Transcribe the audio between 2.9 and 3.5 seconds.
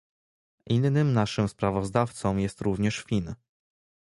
Fin